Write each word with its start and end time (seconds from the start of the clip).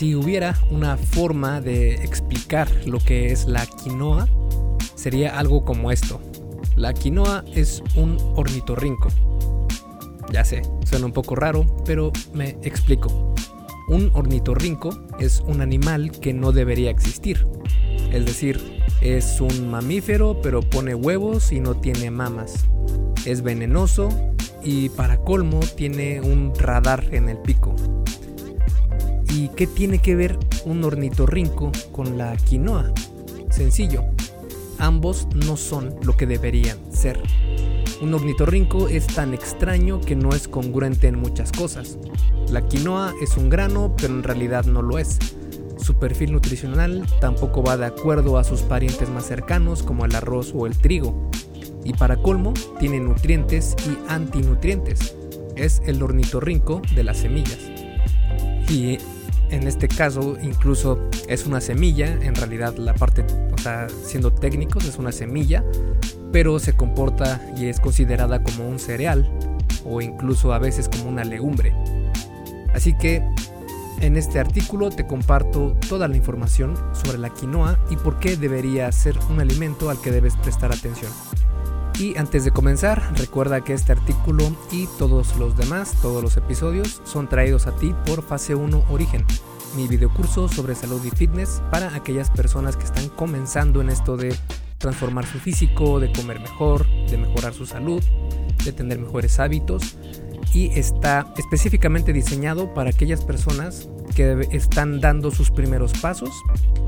Si 0.00 0.14
hubiera 0.14 0.56
una 0.70 0.96
forma 0.96 1.60
de 1.60 1.92
explicar 1.96 2.70
lo 2.86 2.98
que 3.00 3.32
es 3.32 3.44
la 3.44 3.66
quinoa, 3.66 4.26
sería 4.94 5.38
algo 5.38 5.66
como 5.66 5.92
esto. 5.92 6.22
La 6.74 6.94
quinoa 6.94 7.44
es 7.54 7.82
un 7.96 8.16
ornitorrinco. 8.34 9.08
Ya 10.32 10.42
sé, 10.42 10.62
suena 10.86 11.04
un 11.04 11.12
poco 11.12 11.34
raro, 11.34 11.66
pero 11.84 12.12
me 12.32 12.56
explico. 12.62 13.34
Un 13.88 14.10
ornitorrinco 14.14 15.06
es 15.18 15.42
un 15.46 15.60
animal 15.60 16.12
que 16.12 16.32
no 16.32 16.52
debería 16.52 16.90
existir. 16.90 17.46
Es 18.10 18.24
decir, 18.24 18.80
es 19.02 19.38
un 19.42 19.70
mamífero 19.70 20.40
pero 20.40 20.62
pone 20.62 20.94
huevos 20.94 21.52
y 21.52 21.60
no 21.60 21.74
tiene 21.74 22.10
mamas. 22.10 22.64
Es 23.26 23.42
venenoso 23.42 24.08
y 24.64 24.88
para 24.88 25.18
colmo 25.18 25.60
tiene 25.76 26.22
un 26.22 26.54
radar 26.54 27.04
en 27.12 27.28
el 27.28 27.36
pico. 27.36 27.76
¿Y 29.32 29.48
qué 29.50 29.66
tiene 29.66 30.00
que 30.00 30.16
ver 30.16 30.38
un 30.64 30.82
ornitorrinco 30.82 31.70
con 31.92 32.18
la 32.18 32.36
quinoa? 32.36 32.92
Sencillo, 33.50 34.04
ambos 34.78 35.28
no 35.34 35.56
son 35.56 35.94
lo 36.02 36.16
que 36.16 36.26
deberían 36.26 36.78
ser. 36.92 37.20
Un 38.00 38.14
ornitorrinco 38.14 38.88
es 38.88 39.06
tan 39.06 39.34
extraño 39.34 40.00
que 40.00 40.16
no 40.16 40.30
es 40.30 40.48
congruente 40.48 41.06
en 41.06 41.20
muchas 41.20 41.52
cosas. 41.52 41.98
La 42.50 42.66
quinoa 42.66 43.14
es 43.22 43.36
un 43.36 43.50
grano, 43.50 43.94
pero 43.96 44.14
en 44.14 44.22
realidad 44.22 44.64
no 44.64 44.82
lo 44.82 44.98
es. 44.98 45.18
Su 45.76 45.94
perfil 45.98 46.32
nutricional 46.32 47.06
tampoco 47.20 47.62
va 47.62 47.76
de 47.76 47.86
acuerdo 47.86 48.36
a 48.36 48.44
sus 48.44 48.62
parientes 48.62 49.08
más 49.10 49.26
cercanos 49.26 49.82
como 49.82 50.06
el 50.06 50.14
arroz 50.14 50.52
o 50.54 50.66
el 50.66 50.76
trigo. 50.76 51.30
Y 51.84 51.92
para 51.92 52.16
colmo, 52.16 52.52
tiene 52.78 53.00
nutrientes 53.00 53.76
y 53.86 54.10
antinutrientes. 54.10 55.14
Es 55.56 55.82
el 55.86 56.02
ornitorrinco 56.02 56.82
de 56.94 57.04
las 57.04 57.18
semillas. 57.18 57.58
Y 58.68 58.98
en 59.50 59.66
este 59.66 59.88
caso 59.88 60.36
incluso 60.42 61.08
es 61.28 61.46
una 61.46 61.60
semilla, 61.60 62.06
en 62.06 62.34
realidad 62.34 62.76
la 62.76 62.94
parte, 62.94 63.24
o 63.52 63.58
sea, 63.58 63.88
siendo 64.04 64.32
técnicos 64.32 64.84
es 64.84 64.98
una 64.98 65.12
semilla, 65.12 65.64
pero 66.32 66.58
se 66.58 66.74
comporta 66.74 67.40
y 67.56 67.66
es 67.66 67.80
considerada 67.80 68.42
como 68.42 68.68
un 68.68 68.78
cereal 68.78 69.30
o 69.84 70.00
incluso 70.00 70.52
a 70.52 70.58
veces 70.58 70.88
como 70.88 71.08
una 71.08 71.24
legumbre. 71.24 71.74
Así 72.74 72.96
que 72.96 73.22
en 74.00 74.16
este 74.16 74.38
artículo 74.38 74.90
te 74.90 75.06
comparto 75.06 75.76
toda 75.88 76.08
la 76.08 76.16
información 76.16 76.74
sobre 76.92 77.18
la 77.18 77.30
quinoa 77.30 77.78
y 77.90 77.96
por 77.96 78.18
qué 78.18 78.36
debería 78.36 78.90
ser 78.92 79.18
un 79.28 79.40
alimento 79.40 79.90
al 79.90 80.00
que 80.00 80.10
debes 80.10 80.36
prestar 80.36 80.72
atención. 80.72 81.10
Y 82.00 82.16
antes 82.16 82.46
de 82.46 82.50
comenzar, 82.50 83.12
recuerda 83.18 83.60
que 83.60 83.74
este 83.74 83.92
artículo 83.92 84.44
y 84.72 84.88
todos 84.98 85.36
los 85.36 85.54
demás, 85.54 85.94
todos 86.00 86.22
los 86.22 86.34
episodios, 86.38 87.02
son 87.04 87.28
traídos 87.28 87.66
a 87.66 87.76
ti 87.76 87.94
por 88.06 88.22
Fase 88.22 88.54
1 88.54 88.86
Origen, 88.88 89.26
mi 89.76 89.86
videocurso 89.86 90.48
sobre 90.48 90.74
salud 90.74 91.04
y 91.04 91.10
fitness 91.10 91.60
para 91.70 91.94
aquellas 91.94 92.30
personas 92.30 92.78
que 92.78 92.84
están 92.84 93.10
comenzando 93.10 93.82
en 93.82 93.90
esto 93.90 94.16
de 94.16 94.34
transformar 94.78 95.26
su 95.26 95.38
físico, 95.40 96.00
de 96.00 96.10
comer 96.10 96.40
mejor, 96.40 96.86
de 97.10 97.18
mejorar 97.18 97.52
su 97.52 97.66
salud, 97.66 98.02
de 98.64 98.72
tener 98.72 98.98
mejores 98.98 99.38
hábitos 99.38 99.98
y 100.54 100.70
está 100.78 101.26
específicamente 101.36 102.14
diseñado 102.14 102.72
para 102.72 102.88
aquellas 102.88 103.22
personas 103.26 103.90
que 104.16 104.48
están 104.52 105.02
dando 105.02 105.30
sus 105.30 105.50
primeros 105.50 105.92
pasos 105.92 106.30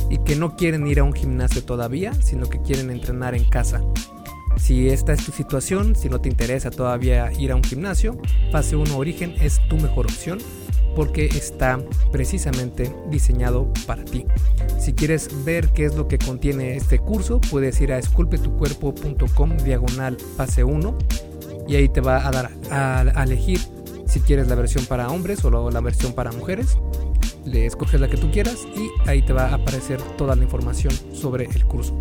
y 0.08 0.16
que 0.24 0.36
no 0.36 0.56
quieren 0.56 0.86
ir 0.86 1.00
a 1.00 1.04
un 1.04 1.12
gimnasio 1.12 1.62
todavía, 1.64 2.14
sino 2.14 2.48
que 2.48 2.62
quieren 2.62 2.90
entrenar 2.90 3.34
en 3.34 3.44
casa. 3.44 3.82
Si 4.62 4.88
esta 4.88 5.12
es 5.12 5.26
tu 5.26 5.32
situación, 5.32 5.96
si 5.96 6.08
no 6.08 6.20
te 6.20 6.28
interesa 6.28 6.70
todavía 6.70 7.32
ir 7.32 7.50
a 7.50 7.56
un 7.56 7.64
gimnasio, 7.64 8.16
Fase 8.52 8.76
1 8.76 8.96
Origen 8.96 9.34
es 9.40 9.60
tu 9.68 9.76
mejor 9.76 10.06
opción 10.06 10.38
porque 10.94 11.26
está 11.26 11.80
precisamente 12.12 12.94
diseñado 13.10 13.72
para 13.88 14.04
ti. 14.04 14.24
Si 14.78 14.92
quieres 14.92 15.44
ver 15.44 15.70
qué 15.70 15.86
es 15.86 15.96
lo 15.96 16.06
que 16.06 16.16
contiene 16.16 16.76
este 16.76 17.00
curso, 17.00 17.40
puedes 17.50 17.80
ir 17.80 17.92
a 17.92 17.98
esculpetucuerpo.com 17.98 19.56
diagonal 19.64 20.16
fase 20.36 20.62
1 20.62 20.96
y 21.66 21.74
ahí 21.74 21.88
te 21.88 22.00
va 22.00 22.24
a 22.24 22.30
dar 22.30 22.50
a, 22.70 23.24
elegir 23.24 23.58
si 24.06 24.20
quieres 24.20 24.46
la 24.46 24.54
versión 24.54 24.86
para 24.86 25.08
hombres 25.08 25.44
o 25.44 25.70
la 25.72 25.80
versión 25.80 26.12
para 26.12 26.30
mujeres. 26.30 26.78
Le 27.44 27.66
escoges 27.66 28.00
la 28.00 28.06
que 28.06 28.16
tú 28.16 28.30
quieras 28.30 28.58
y 28.76 29.08
ahí 29.08 29.22
te 29.22 29.32
va 29.32 29.48
a 29.48 29.54
aparecer 29.54 30.00
toda 30.16 30.36
la 30.36 30.44
información 30.44 30.94
sobre 31.12 31.46
el 31.46 31.64
curso. 31.64 31.96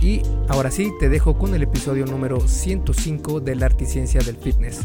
Y 0.00 0.22
ahora 0.48 0.70
sí, 0.70 0.90
te 0.98 1.10
dejo 1.10 1.36
con 1.36 1.54
el 1.54 1.62
episodio 1.62 2.06
número 2.06 2.40
105 2.40 3.40
de 3.40 3.54
la 3.54 3.66
arte 3.66 3.84
y 3.84 3.86
ciencia 3.86 4.22
del 4.22 4.36
fitness, 4.36 4.80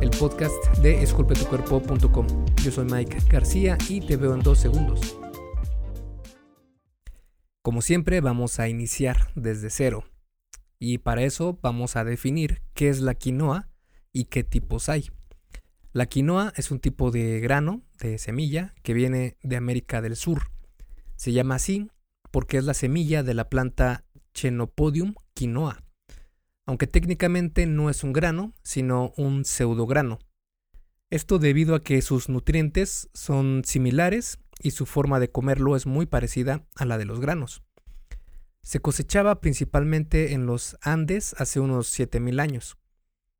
el 0.00 0.10
podcast 0.10 0.54
de 0.78 1.02
esculpetucuerpo.com. 1.02 2.26
Yo 2.62 2.70
soy 2.70 2.84
Mike 2.84 3.18
García 3.28 3.76
y 3.88 4.00
te 4.00 4.16
veo 4.16 4.32
en 4.32 4.42
dos 4.42 4.60
segundos. 4.60 5.18
Como 7.62 7.82
siempre, 7.82 8.20
vamos 8.20 8.60
a 8.60 8.68
iniciar 8.68 9.32
desde 9.34 9.70
cero. 9.70 10.04
Y 10.78 10.98
para 10.98 11.24
eso 11.24 11.58
vamos 11.60 11.96
a 11.96 12.04
definir 12.04 12.62
qué 12.72 12.90
es 12.90 13.00
la 13.00 13.14
quinoa 13.14 13.68
y 14.12 14.26
qué 14.26 14.44
tipos 14.44 14.88
hay. 14.88 15.10
La 15.92 16.06
quinoa 16.06 16.52
es 16.54 16.70
un 16.70 16.78
tipo 16.78 17.10
de 17.10 17.40
grano, 17.40 17.82
de 17.98 18.18
semilla, 18.18 18.72
que 18.84 18.94
viene 18.94 19.36
de 19.42 19.56
América 19.56 20.00
del 20.00 20.14
Sur. 20.14 20.52
Se 21.16 21.32
llama 21.32 21.56
así 21.56 21.90
porque 22.30 22.56
es 22.56 22.64
la 22.64 22.74
semilla 22.74 23.22
de 23.22 23.34
la 23.34 23.48
planta 23.48 24.04
Chenopodium 24.34 25.14
quinoa, 25.34 25.82
aunque 26.66 26.86
técnicamente 26.86 27.66
no 27.66 27.90
es 27.90 28.04
un 28.04 28.12
grano, 28.12 28.54
sino 28.62 29.12
un 29.16 29.44
pseudograno. 29.44 30.18
Esto 31.10 31.38
debido 31.38 31.74
a 31.74 31.82
que 31.82 32.00
sus 32.02 32.28
nutrientes 32.28 33.10
son 33.14 33.62
similares 33.64 34.38
y 34.62 34.70
su 34.70 34.86
forma 34.86 35.18
de 35.18 35.30
comerlo 35.30 35.74
es 35.74 35.86
muy 35.86 36.06
parecida 36.06 36.64
a 36.76 36.84
la 36.84 36.98
de 36.98 37.04
los 37.04 37.20
granos. 37.20 37.62
Se 38.62 38.80
cosechaba 38.80 39.40
principalmente 39.40 40.32
en 40.32 40.46
los 40.46 40.76
Andes 40.82 41.34
hace 41.38 41.60
unos 41.60 41.88
7000 41.88 42.40
años. 42.40 42.76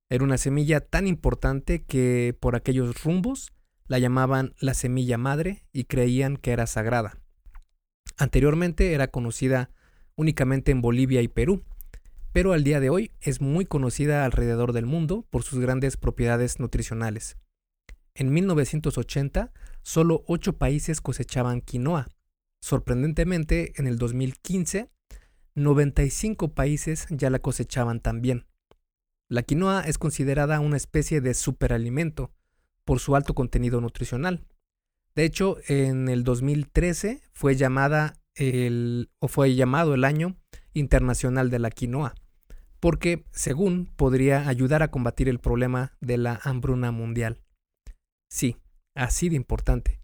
Era 0.09 0.25
una 0.25 0.39
semilla 0.39 0.81
tan 0.81 1.07
importante 1.07 1.85
que 1.85 2.37
por 2.41 2.57
aquellos 2.57 3.05
rumbos 3.05 3.53
la 3.87 3.99
llamaban 3.99 4.55
la 4.59 4.75
semilla 4.75 5.19
madre 5.19 5.67
y 5.73 5.85
creían 5.85 6.37
que 6.37 6.51
era 6.53 6.67
sagrada. 6.67 7.19
Anteriormente 8.17 8.93
era 8.93 9.09
conocida 9.09 9.71
únicamente 10.21 10.71
en 10.71 10.83
Bolivia 10.83 11.23
y 11.23 11.29
Perú, 11.29 11.65
pero 12.33 12.53
al 12.53 12.63
día 12.63 12.79
de 12.79 12.91
hoy 12.91 13.11
es 13.23 13.41
muy 13.41 13.65
conocida 13.65 14.27
alrededor 14.27 14.75
del 14.75 14.85
mundo 14.85 15.27
por 15.31 15.43
sus 15.45 15.59
grandes 15.61 15.97
propiedades 15.97 16.61
nutricionales. 16.61 17.39
En 18.15 18.31
1980, 18.31 19.51
solo 19.81 20.23
8 20.27 20.59
países 20.59 21.01
cosechaban 21.01 21.63
quinoa. 21.63 22.07
Sorprendentemente, 22.61 23.73
en 23.77 23.87
el 23.87 23.97
2015, 23.97 24.91
95 25.55 26.53
países 26.53 27.07
ya 27.09 27.31
la 27.31 27.39
cosechaban 27.39 28.01
también. 28.01 28.47
La 29.29 29.43
quinoa 29.43 29.85
es 29.87 29.97
considerada 29.97 30.61
una 30.61 30.77
especie 30.77 31.23
de 31.23 31.33
superalimento 31.33 32.31
por 32.85 33.01
su 33.01 33.17
alto 33.17 33.35
contenido 33.35 33.81
nutricional. 33.81 34.45
De 35.15 35.25
hecho, 35.25 35.57
en 35.67 36.09
el 36.09 36.25
2013 36.25 37.23
fue 37.33 37.57
llamada 37.57 38.20
el, 38.35 39.11
o 39.19 39.29
fue 39.29 39.55
llamado 39.55 39.95
el 39.95 40.05
Año 40.05 40.37
Internacional 40.73 41.51
de 41.51 41.59
la 41.59 41.71
Quinoa, 41.71 42.15
porque, 42.81 43.27
según, 43.31 43.87
podría 43.97 44.49
ayudar 44.49 44.83
a 44.83 44.91
combatir 44.91 45.29
el 45.29 45.39
problema 45.39 45.97
de 46.01 46.19
la 46.19 46.41
hambruna 46.45 46.91
mundial. 46.91 47.43
Sí, 48.31 48.57
así 48.95 49.29
de 49.29 49.37
importante. 49.37 50.01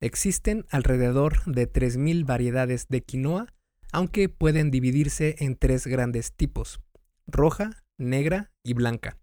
Existen 0.00 0.66
alrededor 0.70 1.44
de 1.44 1.70
3.000 1.70 2.26
variedades 2.26 2.88
de 2.88 3.02
quinoa, 3.02 3.46
aunque 3.92 4.28
pueden 4.28 4.70
dividirse 4.70 5.36
en 5.38 5.56
tres 5.56 5.86
grandes 5.86 6.32
tipos, 6.32 6.80
roja, 7.26 7.84
negra 7.96 8.52
y 8.62 8.74
blanca. 8.74 9.18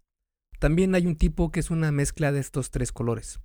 También 0.58 0.94
hay 0.94 1.06
un 1.06 1.16
tipo 1.16 1.50
que 1.50 1.60
es 1.60 1.70
una 1.70 1.92
mezcla 1.92 2.32
de 2.32 2.40
estos 2.40 2.70
tres 2.70 2.92
colores. 2.92 3.40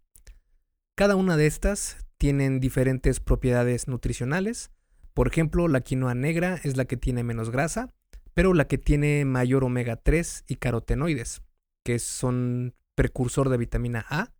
Cada 0.96 1.16
una 1.16 1.38
de 1.38 1.48
estas 1.48 2.08
tienen 2.18 2.60
diferentes 2.60 3.20
propiedades 3.20 3.88
nutricionales, 3.88 4.72
por 5.18 5.28
ejemplo, 5.28 5.68
la 5.68 5.82
quinoa 5.82 6.14
negra 6.14 6.60
es 6.64 6.78
la 6.78 6.86
que 6.86 6.96
tiene 6.96 7.24
menos 7.24 7.50
grasa, 7.50 7.92
pero 8.36 8.54
la 8.54 8.68
que 8.68 8.78
tiene 8.78 9.26
mayor 9.26 9.64
omega 9.64 9.96
3 9.96 10.44
y 10.48 10.58
carotenoides, 10.58 11.42
que 11.84 11.98
son 11.98 12.76
precursor 12.94 13.50
de 13.50 13.58
vitamina 13.58 14.06
A, 14.12 14.32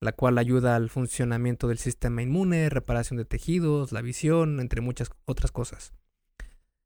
la 0.00 0.12
cual 0.12 0.38
ayuda 0.38 0.76
al 0.76 0.88
funcionamiento 0.88 1.68
del 1.68 1.76
sistema 1.76 2.22
inmune, 2.22 2.70
reparación 2.70 3.18
de 3.18 3.26
tejidos, 3.26 3.92
la 3.92 4.00
visión, 4.00 4.60
entre 4.60 4.80
muchas 4.80 5.10
otras 5.26 5.52
cosas. 5.52 5.92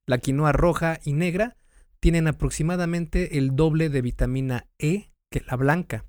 La 0.04 0.18
quinoa 0.18 0.50
roja 0.50 0.98
y 1.04 1.12
negra 1.12 1.56
tienen 2.00 2.26
aproximadamente 2.26 3.38
el 3.38 3.54
doble 3.54 3.88
de 3.88 4.02
vitamina 4.02 4.66
E 4.80 5.12
que 5.30 5.44
la 5.46 5.54
blanca. 5.54 6.06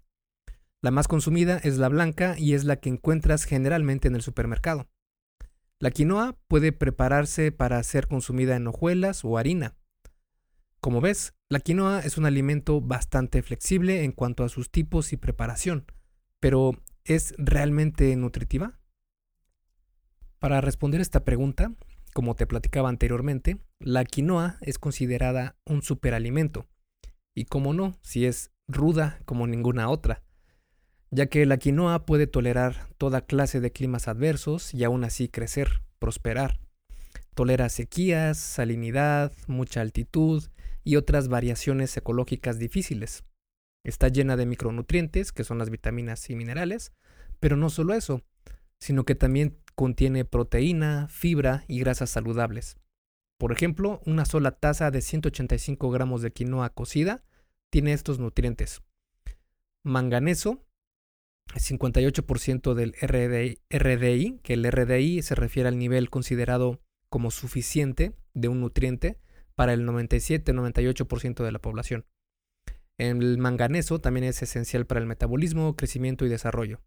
La 0.81 0.89
más 0.89 1.07
consumida 1.07 1.59
es 1.59 1.77
la 1.77 1.89
blanca 1.89 2.33
y 2.39 2.55
es 2.55 2.63
la 2.63 2.77
que 2.77 2.89
encuentras 2.89 3.43
generalmente 3.43 4.07
en 4.07 4.15
el 4.15 4.23
supermercado. 4.23 4.87
La 5.81 5.91
quinoa 5.91 6.37
puede 6.49 6.73
prepararse 6.73 7.53
para 7.53 7.81
ser 7.83 8.07
consumida 8.07 8.57
en 8.57 8.67
hojuelas 8.67 9.23
o 9.23 9.37
harina. 9.37 9.77
Como 10.81 10.99
ves, 10.99 11.33
la 11.47 11.61
quinoa 11.61 12.01
es 12.01 12.17
un 12.17 12.25
alimento 12.25 12.81
bastante 12.81 13.41
flexible 13.41 14.03
en 14.03 14.11
cuanto 14.11 14.43
a 14.43 14.49
sus 14.49 14.71
tipos 14.71 15.13
y 15.13 15.17
preparación, 15.17 15.85
pero 16.41 16.73
¿es 17.05 17.33
realmente 17.37 18.13
nutritiva? 18.17 18.77
Para 20.39 20.59
responder 20.59 20.99
esta 20.99 21.23
pregunta, 21.23 21.73
como 22.13 22.35
te 22.35 22.45
platicaba 22.45 22.89
anteriormente, 22.89 23.61
la 23.79 24.03
quinoa 24.03 24.57
es 24.59 24.79
considerada 24.79 25.55
un 25.65 25.81
superalimento. 25.81 26.67
Y 27.33 27.45
como 27.45 27.73
no, 27.73 27.97
si 28.01 28.25
es 28.25 28.51
ruda 28.67 29.21
como 29.23 29.47
ninguna 29.47 29.89
otra, 29.89 30.23
ya 31.11 31.27
que 31.27 31.45
la 31.45 31.57
quinoa 31.57 32.05
puede 32.05 32.27
tolerar 32.27 32.87
toda 32.97 33.21
clase 33.21 33.59
de 33.59 33.71
climas 33.71 34.07
adversos 34.07 34.73
y 34.73 34.83
aún 34.83 35.03
así 35.03 35.27
crecer, 35.27 35.81
prosperar. 35.97 36.59
Tolera 37.33 37.69
sequías, 37.69 38.37
salinidad, 38.37 39.31
mucha 39.47 39.81
altitud 39.81 40.43
y 40.83 40.95
otras 40.95 41.27
variaciones 41.27 41.95
ecológicas 41.97 42.59
difíciles. 42.59 43.23
Está 43.83 44.09
llena 44.09 44.35
de 44.35 44.45
micronutrientes, 44.45 45.31
que 45.31 45.43
son 45.43 45.57
las 45.57 45.69
vitaminas 45.69 46.29
y 46.29 46.35
minerales, 46.35 46.91
pero 47.39 47.55
no 47.55 47.69
solo 47.69 47.93
eso, 47.93 48.23
sino 48.79 49.05
que 49.05 49.15
también 49.15 49.57
contiene 49.75 50.25
proteína, 50.25 51.07
fibra 51.09 51.63
y 51.67 51.79
grasas 51.79 52.09
saludables. 52.09 52.77
Por 53.37 53.53
ejemplo, 53.53 54.01
una 54.05 54.25
sola 54.25 54.51
taza 54.51 54.91
de 54.91 55.01
185 55.01 55.89
gramos 55.89 56.21
de 56.21 56.31
quinoa 56.31 56.69
cocida 56.69 57.23
tiene 57.69 57.93
estos 57.93 58.19
nutrientes. 58.19 58.81
Manganeso, 59.83 60.65
58% 61.55 62.73
del 62.73 62.93
RDI, 63.01 64.39
que 64.43 64.53
el 64.53 64.71
RDI 64.71 65.21
se 65.21 65.35
refiere 65.35 65.69
al 65.69 65.77
nivel 65.77 66.09
considerado 66.09 66.79
como 67.09 67.31
suficiente 67.31 68.13
de 68.33 68.47
un 68.47 68.61
nutriente 68.61 69.17
para 69.55 69.73
el 69.73 69.85
97-98% 69.85 71.43
de 71.43 71.51
la 71.51 71.59
población. 71.59 72.05
El 72.97 73.37
manganeso 73.37 73.99
también 73.99 74.25
es 74.25 74.41
esencial 74.41 74.85
para 74.85 74.99
el 74.99 75.07
metabolismo, 75.07 75.75
crecimiento 75.75 76.25
y 76.25 76.29
desarrollo. 76.29 76.81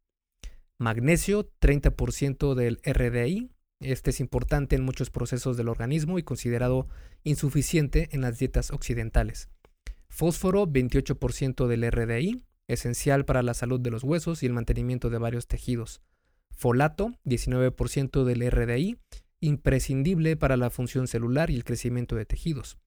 Magnesio, 0.79 1.51
30% 1.61 2.55
del 2.55 2.81
RDI. 2.85 3.51
Este 3.81 4.11
es 4.11 4.21
importante 4.21 4.77
en 4.77 4.85
muchos 4.85 5.11
procesos 5.11 5.57
del 5.57 5.69
organismo 5.69 6.19
y 6.19 6.23
considerado 6.23 6.89
insuficiente 7.25 8.09
en 8.13 8.21
las 8.21 8.39
dietas 8.39 8.71
occidentales. 8.71 9.49
Fósforo, 10.09 10.67
28% 10.67 11.67
del 11.67 11.91
RDI, 11.91 12.45
esencial 12.69 13.25
para 13.25 13.43
la 13.43 13.55
salud 13.55 13.81
de 13.81 13.91
los 13.91 14.05
huesos 14.05 14.43
y 14.43 14.47
el 14.47 14.53
mantenimiento 14.53 15.11
de 15.11 15.19
varios 15.19 15.47
tejidos. 15.47 16.03
Folato, 16.51 17.13
19% 17.25 18.25
del 18.25 18.51
RDI, 18.51 18.99
imprescindible 19.41 20.37
para 20.37 20.57
la 20.57 20.71
función 20.71 21.09
celular 21.09 21.51
y 21.51 21.57
el 21.57 21.65
crecimiento 21.65 22.17
de 22.17 22.25
tejidos. 22.25 22.79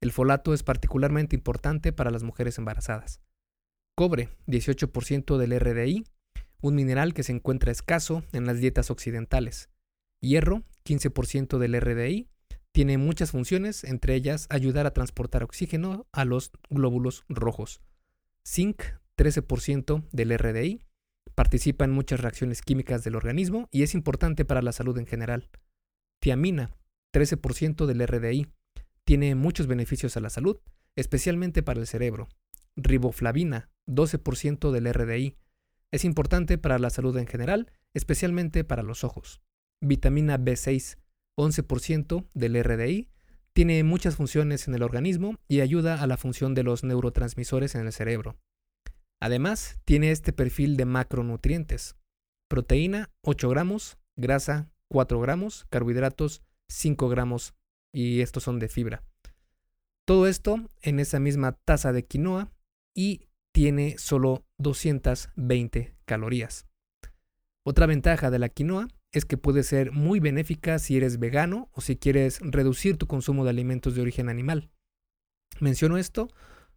El 0.00 0.12
folato 0.12 0.54
es 0.54 0.62
particularmente 0.62 1.36
importante 1.36 1.92
para 1.92 2.10
las 2.10 2.22
mujeres 2.22 2.58
embarazadas. 2.58 3.20
Cobre, 3.94 4.30
18% 4.46 5.36
del 5.36 5.58
RDI, 5.60 6.04
un 6.62 6.74
mineral 6.74 7.14
que 7.14 7.22
se 7.22 7.32
encuentra 7.32 7.70
escaso 7.70 8.22
en 8.32 8.46
las 8.46 8.58
dietas 8.60 8.90
occidentales. 8.90 9.68
Hierro, 10.20 10.62
15% 10.84 11.58
del 11.58 11.80
RDI, 11.80 12.28
tiene 12.72 12.98
muchas 12.98 13.32
funciones, 13.32 13.84
entre 13.84 14.14
ellas 14.14 14.46
ayudar 14.48 14.86
a 14.86 14.92
transportar 14.92 15.42
oxígeno 15.42 16.06
a 16.12 16.24
los 16.24 16.52
glóbulos 16.68 17.24
rojos. 17.28 17.80
Zinc, 18.46 18.82
13% 19.20 20.08
del 20.12 20.38
RDI, 20.38 20.80
participa 21.34 21.84
en 21.84 21.90
muchas 21.90 22.20
reacciones 22.20 22.62
químicas 22.62 23.04
del 23.04 23.16
organismo 23.16 23.68
y 23.70 23.82
es 23.82 23.94
importante 23.94 24.46
para 24.46 24.62
la 24.62 24.72
salud 24.72 24.96
en 24.96 25.04
general. 25.04 25.50
Tiamina, 26.22 26.70
13% 27.12 27.84
del 27.84 28.06
RDI, 28.06 28.46
tiene 29.04 29.34
muchos 29.34 29.66
beneficios 29.66 30.16
a 30.16 30.20
la 30.20 30.30
salud, 30.30 30.58
especialmente 30.96 31.62
para 31.62 31.80
el 31.80 31.86
cerebro. 31.86 32.28
Riboflavina, 32.76 33.68
12% 33.86 34.70
del 34.70 34.90
RDI, 34.90 35.36
es 35.92 36.06
importante 36.06 36.56
para 36.56 36.78
la 36.78 36.88
salud 36.88 37.14
en 37.18 37.26
general, 37.26 37.70
especialmente 37.92 38.64
para 38.64 38.82
los 38.82 39.04
ojos. 39.04 39.42
Vitamina 39.82 40.38
B6, 40.38 40.96
11% 41.36 42.26
del 42.32 42.64
RDI, 42.64 43.10
tiene 43.52 43.84
muchas 43.84 44.16
funciones 44.16 44.66
en 44.66 44.74
el 44.74 44.82
organismo 44.82 45.36
y 45.46 45.60
ayuda 45.60 46.00
a 46.00 46.06
la 46.06 46.16
función 46.16 46.54
de 46.54 46.62
los 46.62 46.84
neurotransmisores 46.84 47.74
en 47.74 47.86
el 47.86 47.92
cerebro. 47.92 48.38
Además, 49.20 49.78
tiene 49.84 50.10
este 50.10 50.32
perfil 50.32 50.76
de 50.76 50.86
macronutrientes. 50.86 51.96
Proteína 52.48 53.10
8 53.22 53.48
gramos, 53.50 53.98
grasa 54.16 54.70
4 54.88 55.20
gramos, 55.20 55.66
carbohidratos 55.70 56.42
5 56.68 57.08
gramos 57.08 57.54
y 57.92 58.20
estos 58.20 58.42
son 58.42 58.58
de 58.58 58.68
fibra. 58.68 59.04
Todo 60.06 60.26
esto 60.26 60.56
en 60.82 60.98
esa 60.98 61.20
misma 61.20 61.52
taza 61.52 61.92
de 61.92 62.04
quinoa 62.04 62.50
y 62.96 63.28
tiene 63.52 63.98
solo 63.98 64.44
220 64.58 65.94
calorías. 66.04 66.66
Otra 67.64 67.86
ventaja 67.86 68.30
de 68.30 68.38
la 68.38 68.48
quinoa 68.48 68.88
es 69.12 69.24
que 69.24 69.36
puede 69.36 69.62
ser 69.62 69.92
muy 69.92 70.18
benéfica 70.18 70.78
si 70.78 70.96
eres 70.96 71.18
vegano 71.18 71.68
o 71.72 71.80
si 71.80 71.96
quieres 71.96 72.40
reducir 72.42 72.96
tu 72.96 73.06
consumo 73.06 73.44
de 73.44 73.50
alimentos 73.50 73.94
de 73.94 74.02
origen 74.02 74.28
animal. 74.28 74.70
Menciono 75.60 75.98
esto 75.98 76.28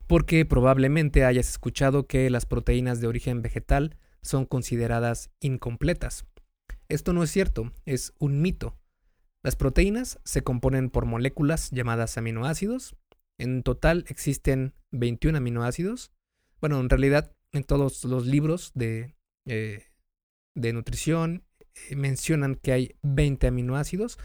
porque 0.07 0.45
probablemente 0.45 1.25
hayas 1.25 1.49
escuchado 1.49 2.07
que 2.07 2.29
las 2.29 2.45
proteínas 2.45 3.01
de 3.01 3.07
origen 3.07 3.41
vegetal 3.41 3.97
son 4.21 4.45
consideradas 4.45 5.31
incompletas. 5.39 6.25
Esto 6.89 7.13
no 7.13 7.23
es 7.23 7.31
cierto, 7.31 7.71
es 7.85 8.13
un 8.19 8.41
mito. 8.41 8.77
Las 9.43 9.55
proteínas 9.55 10.19
se 10.23 10.41
componen 10.41 10.89
por 10.89 11.05
moléculas 11.05 11.69
llamadas 11.71 12.17
aminoácidos. 12.17 12.95
En 13.37 13.63
total 13.63 14.05
existen 14.07 14.73
21 14.91 15.37
aminoácidos. 15.37 16.11
Bueno, 16.61 16.79
en 16.79 16.89
realidad 16.89 17.35
en 17.51 17.63
todos 17.63 18.03
los 18.05 18.25
libros 18.25 18.71
de, 18.73 19.15
eh, 19.45 19.87
de 20.55 20.73
nutrición 20.73 21.43
eh, 21.89 21.95
mencionan 21.95 22.55
que 22.55 22.71
hay 22.71 22.95
20 23.01 23.47
aminoácidos, 23.47 24.17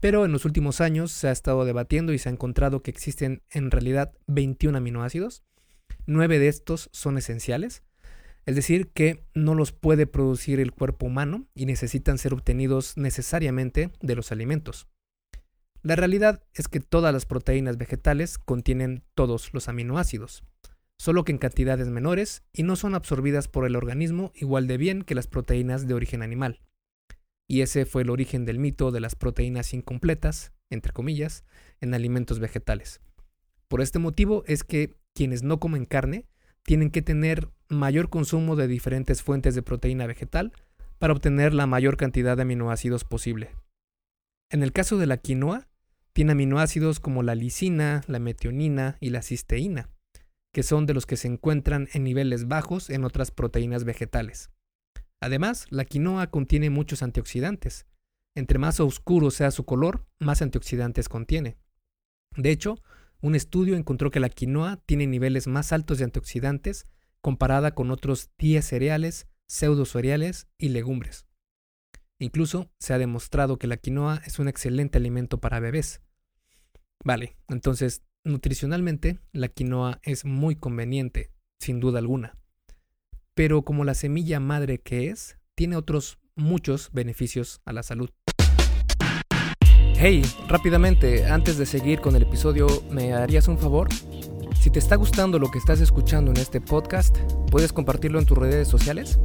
pero 0.00 0.24
en 0.24 0.32
los 0.32 0.44
últimos 0.44 0.80
años 0.80 1.12
se 1.12 1.28
ha 1.28 1.32
estado 1.32 1.64
debatiendo 1.64 2.12
y 2.12 2.18
se 2.18 2.28
ha 2.28 2.32
encontrado 2.32 2.82
que 2.82 2.90
existen 2.90 3.42
en 3.50 3.70
realidad 3.70 4.12
21 4.26 4.78
aminoácidos. 4.78 5.42
Nueve 6.06 6.38
de 6.38 6.48
estos 6.48 6.90
son 6.92 7.18
esenciales, 7.18 7.82
es 8.46 8.56
decir, 8.56 8.88
que 8.88 9.24
no 9.34 9.54
los 9.54 9.72
puede 9.72 10.06
producir 10.06 10.60
el 10.60 10.72
cuerpo 10.72 11.06
humano 11.06 11.46
y 11.54 11.66
necesitan 11.66 12.18
ser 12.18 12.34
obtenidos 12.34 12.96
necesariamente 12.96 13.90
de 14.00 14.14
los 14.14 14.32
alimentos. 14.32 14.86
La 15.82 15.96
realidad 15.96 16.42
es 16.54 16.68
que 16.68 16.80
todas 16.80 17.12
las 17.12 17.26
proteínas 17.26 17.76
vegetales 17.76 18.38
contienen 18.38 19.02
todos 19.14 19.52
los 19.52 19.68
aminoácidos, 19.68 20.44
solo 20.98 21.24
que 21.24 21.32
en 21.32 21.38
cantidades 21.38 21.88
menores 21.88 22.42
y 22.52 22.62
no 22.62 22.76
son 22.76 22.94
absorbidas 22.94 23.48
por 23.48 23.66
el 23.66 23.76
organismo 23.76 24.32
igual 24.34 24.66
de 24.66 24.78
bien 24.78 25.02
que 25.02 25.14
las 25.14 25.26
proteínas 25.26 25.86
de 25.86 25.94
origen 25.94 26.22
animal. 26.22 26.60
Y 27.48 27.60
ese 27.60 27.86
fue 27.86 28.02
el 28.02 28.10
origen 28.10 28.44
del 28.44 28.58
mito 28.58 28.90
de 28.90 29.00
las 29.00 29.16
proteínas 29.16 29.74
incompletas, 29.74 30.52
entre 30.70 30.92
comillas, 30.92 31.44
en 31.80 31.94
alimentos 31.94 32.38
vegetales. 32.38 33.00
Por 33.68 33.80
este 33.80 33.98
motivo 33.98 34.44
es 34.46 34.64
que 34.64 34.94
quienes 35.14 35.42
no 35.42 35.60
comen 35.60 35.84
carne 35.84 36.26
tienen 36.62 36.90
que 36.90 37.02
tener 37.02 37.50
mayor 37.68 38.08
consumo 38.08 38.56
de 38.56 38.68
diferentes 38.68 39.22
fuentes 39.22 39.54
de 39.54 39.62
proteína 39.62 40.06
vegetal 40.06 40.52
para 40.98 41.12
obtener 41.12 41.54
la 41.54 41.66
mayor 41.66 41.96
cantidad 41.96 42.36
de 42.36 42.42
aminoácidos 42.42 43.04
posible. 43.04 43.50
En 44.50 44.62
el 44.62 44.72
caso 44.72 44.96
de 44.98 45.06
la 45.06 45.18
quinoa, 45.18 45.68
tiene 46.12 46.32
aminoácidos 46.32 47.00
como 47.00 47.22
la 47.22 47.34
lisina, 47.34 48.02
la 48.06 48.20
metionina 48.20 48.96
y 49.00 49.10
la 49.10 49.22
cisteína, 49.22 49.90
que 50.52 50.62
son 50.62 50.86
de 50.86 50.94
los 50.94 51.06
que 51.06 51.16
se 51.16 51.28
encuentran 51.28 51.88
en 51.92 52.04
niveles 52.04 52.46
bajos 52.46 52.88
en 52.88 53.04
otras 53.04 53.30
proteínas 53.30 53.84
vegetales. 53.84 54.50
Además, 55.20 55.66
la 55.70 55.84
quinoa 55.84 56.26
contiene 56.28 56.70
muchos 56.70 57.02
antioxidantes. 57.02 57.86
Entre 58.34 58.58
más 58.58 58.80
oscuro 58.80 59.30
sea 59.30 59.50
su 59.50 59.64
color, 59.64 60.06
más 60.18 60.42
antioxidantes 60.42 61.08
contiene. 61.08 61.56
De 62.36 62.50
hecho, 62.50 62.76
un 63.20 63.34
estudio 63.34 63.76
encontró 63.76 64.10
que 64.10 64.20
la 64.20 64.28
quinoa 64.28 64.82
tiene 64.86 65.06
niveles 65.06 65.46
más 65.46 65.72
altos 65.72 65.98
de 65.98 66.04
antioxidantes 66.04 66.86
comparada 67.20 67.74
con 67.74 67.90
otros 67.90 68.30
10 68.38 68.64
cereales, 68.64 69.26
pseudocereales 69.46 70.48
y 70.58 70.70
legumbres. 70.70 71.26
Incluso 72.18 72.70
se 72.78 72.92
ha 72.92 72.98
demostrado 72.98 73.58
que 73.58 73.66
la 73.66 73.76
quinoa 73.76 74.20
es 74.26 74.38
un 74.38 74.48
excelente 74.48 74.98
alimento 74.98 75.40
para 75.40 75.60
bebés. 75.60 76.02
Vale, 77.02 77.36
entonces, 77.48 78.02
nutricionalmente, 78.24 79.20
la 79.32 79.48
quinoa 79.48 80.00
es 80.02 80.24
muy 80.24 80.56
conveniente, 80.56 81.30
sin 81.60 81.80
duda 81.80 82.00
alguna 82.00 82.36
pero 83.34 83.62
como 83.62 83.84
la 83.84 83.94
semilla 83.94 84.40
madre 84.40 84.78
que 84.78 85.10
es, 85.10 85.36
tiene 85.54 85.76
otros 85.76 86.18
muchos 86.36 86.90
beneficios 86.92 87.60
a 87.64 87.72
la 87.72 87.82
salud. 87.82 88.10
Hey, 89.96 90.22
rápidamente, 90.48 91.26
antes 91.26 91.56
de 91.56 91.66
seguir 91.66 92.00
con 92.00 92.16
el 92.16 92.22
episodio, 92.22 92.66
¿me 92.90 93.14
harías 93.14 93.48
un 93.48 93.58
favor? 93.58 93.88
Si 94.60 94.70
te 94.70 94.78
está 94.78 94.96
gustando 94.96 95.38
lo 95.38 95.50
que 95.50 95.58
estás 95.58 95.80
escuchando 95.80 96.30
en 96.30 96.38
este 96.38 96.60
podcast, 96.60 97.16
¿puedes 97.50 97.72
compartirlo 97.72 98.18
en 98.18 98.26
tus 98.26 98.38
redes 98.38 98.66
sociales? 98.66 99.18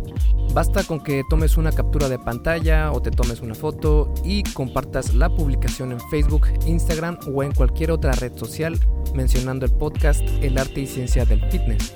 Basta 0.53 0.83
con 0.83 1.01
que 1.01 1.23
tomes 1.29 1.57
una 1.57 1.71
captura 1.71 2.09
de 2.09 2.19
pantalla 2.19 2.91
o 2.91 3.01
te 3.01 3.11
tomes 3.11 3.41
una 3.41 3.55
foto 3.55 4.13
y 4.23 4.43
compartas 4.53 5.13
la 5.13 5.29
publicación 5.29 5.91
en 5.91 5.99
Facebook, 6.09 6.47
Instagram 6.65 7.17
o 7.33 7.43
en 7.43 7.51
cualquier 7.51 7.91
otra 7.91 8.11
red 8.13 8.35
social 8.37 8.77
mencionando 9.15 9.65
el 9.65 9.71
podcast 9.71 10.21
El 10.41 10.57
arte 10.57 10.81
y 10.81 10.87
ciencia 10.87 11.25
del 11.25 11.41
fitness. 11.49 11.95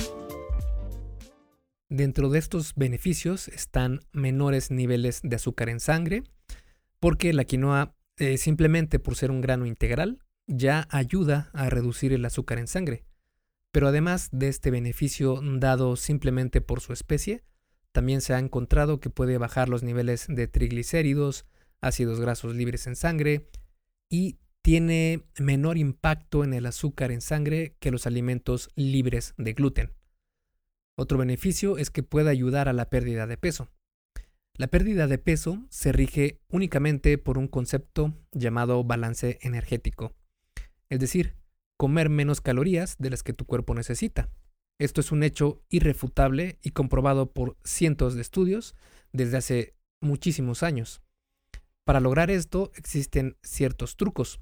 Dentro 1.91 2.29
de 2.29 2.39
estos 2.39 2.73
beneficios 2.75 3.49
están 3.49 3.99
menores 4.13 4.71
niveles 4.71 5.19
de 5.23 5.35
azúcar 5.35 5.67
en 5.67 5.81
sangre, 5.81 6.23
porque 7.01 7.33
la 7.33 7.43
quinoa, 7.43 7.97
eh, 8.15 8.37
simplemente 8.37 8.97
por 8.97 9.17
ser 9.17 9.29
un 9.29 9.41
grano 9.41 9.65
integral, 9.65 10.23
ya 10.47 10.87
ayuda 10.89 11.49
a 11.51 11.69
reducir 11.69 12.13
el 12.13 12.23
azúcar 12.23 12.59
en 12.59 12.67
sangre. 12.67 13.03
Pero 13.73 13.89
además 13.89 14.29
de 14.31 14.47
este 14.47 14.71
beneficio 14.71 15.41
dado 15.43 15.97
simplemente 15.97 16.61
por 16.61 16.79
su 16.79 16.93
especie, 16.93 17.43
también 17.91 18.21
se 18.21 18.33
ha 18.33 18.39
encontrado 18.39 19.01
que 19.01 19.09
puede 19.09 19.37
bajar 19.37 19.67
los 19.67 19.83
niveles 19.83 20.27
de 20.29 20.47
triglicéridos, 20.47 21.45
ácidos 21.81 22.21
grasos 22.21 22.55
libres 22.55 22.87
en 22.87 22.95
sangre 22.95 23.49
y 24.09 24.37
tiene 24.61 25.25
menor 25.37 25.77
impacto 25.77 26.45
en 26.45 26.53
el 26.53 26.67
azúcar 26.67 27.11
en 27.11 27.19
sangre 27.19 27.75
que 27.81 27.91
los 27.91 28.07
alimentos 28.07 28.69
libres 28.77 29.33
de 29.37 29.51
gluten. 29.51 30.00
Otro 31.01 31.17
beneficio 31.17 31.79
es 31.79 31.89
que 31.89 32.03
puede 32.03 32.29
ayudar 32.29 32.69
a 32.69 32.73
la 32.73 32.91
pérdida 32.91 33.25
de 33.25 33.35
peso. 33.35 33.71
La 34.53 34.67
pérdida 34.67 35.07
de 35.07 35.17
peso 35.17 35.65
se 35.71 35.91
rige 35.91 36.39
únicamente 36.47 37.17
por 37.17 37.39
un 37.39 37.47
concepto 37.47 38.13
llamado 38.31 38.83
balance 38.83 39.39
energético, 39.41 40.13
es 40.89 40.99
decir, 40.99 41.37
comer 41.75 42.11
menos 42.11 42.39
calorías 42.39 42.97
de 42.99 43.09
las 43.09 43.23
que 43.23 43.33
tu 43.33 43.45
cuerpo 43.45 43.73
necesita. 43.73 44.29
Esto 44.77 45.01
es 45.01 45.11
un 45.11 45.23
hecho 45.23 45.63
irrefutable 45.69 46.59
y 46.61 46.69
comprobado 46.69 47.31
por 47.31 47.57
cientos 47.63 48.13
de 48.13 48.21
estudios 48.21 48.75
desde 49.11 49.37
hace 49.37 49.73
muchísimos 50.01 50.61
años. 50.61 51.01
Para 51.83 51.99
lograr 51.99 52.29
esto 52.29 52.71
existen 52.75 53.37
ciertos 53.41 53.97
trucos. 53.97 54.39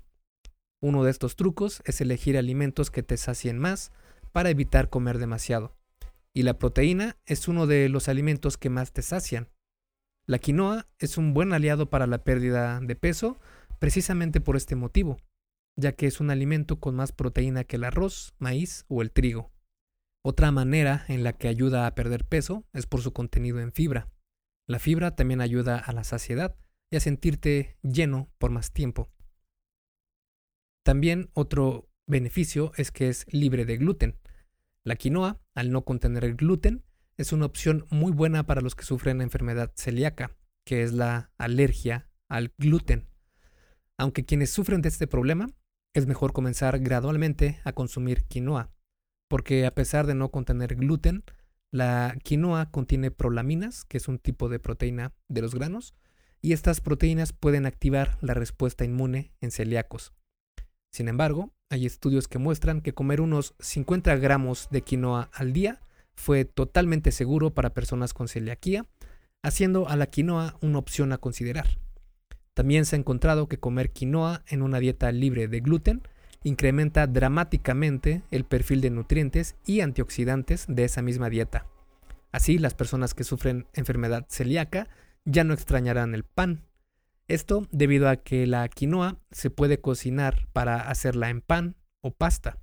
Uno 0.82 1.06
de 1.06 1.12
estos 1.12 1.38
trucos 1.38 1.82
es 1.86 2.02
elegir 2.02 2.38
alimentos 2.38 2.92
que 2.92 3.02
te 3.02 3.16
sacien 3.16 3.58
más 3.58 3.94
para 4.34 4.50
evitar 4.50 4.90
comer 4.90 5.20
demasiado 5.20 5.79
y 6.34 6.44
la 6.44 6.58
proteína 6.58 7.18
es 7.26 7.48
uno 7.48 7.68
de 7.68 7.90
los 7.90 8.08
alimentos 8.08 8.58
que 8.58 8.70
más 8.70 8.92
te 8.94 9.02
sacian. 9.02 9.50
La 10.26 10.40
quinoa 10.40 10.88
es 11.00 11.18
un 11.18 11.34
buen 11.34 11.54
aliado 11.54 11.90
para 11.90 12.08
la 12.08 12.24
pérdida 12.24 12.80
de 12.82 12.96
peso 12.96 13.40
precisamente 13.80 14.42
por 14.42 14.56
este 14.56 14.76
motivo, 14.76 15.20
ya 15.76 15.94
que 15.94 16.06
es 16.06 16.20
un 16.20 16.30
alimento 16.30 16.80
con 16.80 16.96
más 16.96 17.12
proteína 17.12 17.64
que 17.64 17.78
el 17.78 17.84
arroz, 17.84 18.34
maíz 18.38 18.86
o 18.90 19.02
el 19.02 19.12
trigo. 19.12 19.52
Otra 20.24 20.52
manera 20.52 21.06
en 21.08 21.24
la 21.24 21.34
que 21.34 21.48
ayuda 21.48 21.88
a 21.88 21.96
perder 21.96 22.26
peso 22.26 22.66
es 22.74 22.86
por 22.86 23.02
su 23.02 23.14
contenido 23.14 23.60
en 23.60 23.72
fibra. 23.72 24.10
La 24.68 24.78
fibra 24.78 25.16
también 25.16 25.42
ayuda 25.42 25.80
a 25.80 25.94
la 25.94 26.04
saciedad 26.04 26.56
y 26.92 26.98
a 26.98 27.00
sentirte 27.00 27.78
lleno 27.82 28.30
por 28.38 28.52
más 28.52 28.72
tiempo. 28.72 29.10
También 30.84 31.30
otro 31.34 31.90
beneficio 32.06 32.72
es 32.76 32.92
que 32.92 33.10
es 33.10 33.26
libre 33.32 33.66
de 33.66 33.78
gluten, 33.78 34.20
la 34.84 34.96
quinoa, 34.96 35.40
al 35.60 35.72
no 35.72 35.84
contener 35.84 36.36
gluten, 36.36 36.86
es 37.18 37.34
una 37.34 37.46
opción 37.46 37.86
muy 37.90 38.14
buena 38.14 38.46
para 38.46 38.62
los 38.62 38.76
que 38.76 38.86
sufren 38.86 39.20
enfermedad 39.20 39.74
celíaca, 39.76 40.38
que 40.66 40.84
es 40.84 40.94
la 40.94 41.34
alergia 41.38 42.10
al 42.30 42.54
gluten. 42.58 43.10
Aunque 43.98 44.24
quienes 44.24 44.52
sufren 44.52 44.82
de 44.82 44.88
este 44.88 45.06
problema, 45.06 45.50
es 45.94 46.08
mejor 46.08 46.32
comenzar 46.32 46.80
gradualmente 46.80 47.60
a 47.66 47.74
consumir 47.74 48.24
quinoa, 48.24 48.72
porque 49.28 49.66
a 49.66 49.76
pesar 49.76 50.08
de 50.08 50.16
no 50.16 50.32
contener 50.32 50.76
gluten, 50.76 51.26
la 51.72 52.16
quinoa 52.24 52.72
contiene 52.72 53.12
prolaminas, 53.12 53.84
que 53.84 53.98
es 53.98 54.08
un 54.08 54.18
tipo 54.18 54.48
de 54.48 54.60
proteína 54.60 55.14
de 55.28 55.42
los 55.42 55.54
granos, 55.56 55.94
y 56.42 56.54
estas 56.54 56.80
proteínas 56.80 57.34
pueden 57.34 57.66
activar 57.66 58.18
la 58.22 58.34
respuesta 58.34 58.86
inmune 58.86 59.34
en 59.42 59.52
celíacos. 59.52 60.14
Sin 60.90 61.10
embargo, 61.10 61.54
hay 61.70 61.86
estudios 61.86 62.28
que 62.28 62.40
muestran 62.40 62.82
que 62.82 62.94
comer 62.94 63.22
unos 63.22 63.54
50 63.60 64.16
gramos 64.18 64.68
de 64.72 64.82
quinoa 64.82 65.30
al 65.34 65.54
día 65.54 65.80
fue 66.16 66.44
totalmente 66.44 67.12
seguro 67.12 67.54
para 67.54 67.74
personas 67.74 68.14
con 68.14 68.28
celiaquía, 68.28 68.86
haciendo 69.42 69.88
a 69.88 69.96
la 69.96 70.08
quinoa 70.08 70.58
una 70.62 70.80
opción 70.80 71.14
a 71.14 71.18
considerar. 71.18 71.80
También 72.54 72.86
se 72.86 72.96
ha 72.96 73.00
encontrado 73.00 73.48
que 73.48 73.60
comer 73.60 73.92
quinoa 73.92 74.44
en 74.48 74.62
una 74.62 74.80
dieta 74.80 75.12
libre 75.12 75.48
de 75.48 75.62
gluten 75.62 76.02
incrementa 76.44 77.06
dramáticamente 77.08 78.22
el 78.32 78.46
perfil 78.46 78.82
de 78.82 78.90
nutrientes 78.90 79.56
y 79.66 79.82
antioxidantes 79.82 80.66
de 80.68 80.86
esa 80.86 81.02
misma 81.02 81.30
dieta. 81.30 81.66
Así, 82.32 82.58
las 82.58 82.74
personas 82.74 83.14
que 83.14 83.24
sufren 83.24 83.68
enfermedad 83.74 84.26
celíaca 84.30 84.88
ya 85.26 85.44
no 85.44 85.54
extrañarán 85.54 86.16
el 86.16 86.24
pan, 86.24 86.64
esto 87.30 87.68
debido 87.72 88.10
a 88.10 88.18
que 88.18 88.46
la 88.48 88.68
quinoa 88.68 89.20
se 89.32 89.50
puede 89.50 89.80
cocinar 89.80 90.48
para 90.52 90.90
hacerla 90.90 91.30
en 91.30 91.42
pan 91.42 91.76
o 92.02 92.12
pasta, 92.12 92.60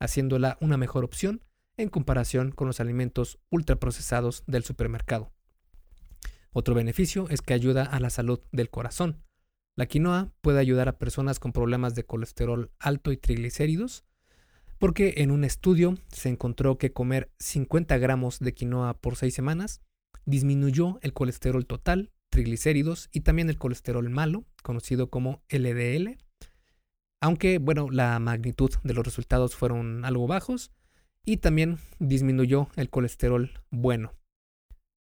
haciéndola 0.00 0.58
una 0.60 0.76
mejor 0.76 1.04
opción 1.04 1.42
en 1.76 1.88
comparación 1.88 2.50
con 2.50 2.66
los 2.66 2.80
alimentos 2.80 3.38
ultraprocesados 3.50 4.42
del 4.46 4.64
supermercado. 4.64 5.32
Otro 6.52 6.74
beneficio 6.74 7.28
es 7.30 7.40
que 7.40 7.54
ayuda 7.54 7.84
a 7.84 8.00
la 8.00 8.10
salud 8.10 8.40
del 8.50 8.70
corazón. 8.70 9.22
La 9.76 9.86
quinoa 9.86 10.32
puede 10.40 10.58
ayudar 10.58 10.88
a 10.88 10.98
personas 10.98 11.38
con 11.38 11.52
problemas 11.52 11.94
de 11.94 12.04
colesterol 12.04 12.72
alto 12.80 13.12
y 13.12 13.16
triglicéridos, 13.16 14.04
porque 14.78 15.14
en 15.18 15.30
un 15.30 15.44
estudio 15.44 15.94
se 16.08 16.28
encontró 16.28 16.78
que 16.78 16.92
comer 16.92 17.30
50 17.38 17.96
gramos 17.98 18.40
de 18.40 18.54
quinoa 18.54 18.94
por 18.94 19.16
6 19.16 19.32
semanas 19.32 19.80
disminuyó 20.24 20.98
el 21.02 21.12
colesterol 21.12 21.64
total 21.66 22.10
triglicéridos 22.30 23.08
y 23.12 23.20
también 23.20 23.48
el 23.48 23.58
colesterol 23.58 24.08
malo, 24.10 24.44
conocido 24.62 25.10
como 25.10 25.42
LDL. 25.50 26.18
Aunque, 27.20 27.58
bueno, 27.58 27.90
la 27.90 28.18
magnitud 28.18 28.70
de 28.84 28.94
los 28.94 29.04
resultados 29.04 29.56
fueron 29.56 30.04
algo 30.04 30.26
bajos 30.26 30.70
y 31.24 31.38
también 31.38 31.78
disminuyó 31.98 32.68
el 32.76 32.90
colesterol 32.90 33.50
bueno. 33.70 34.14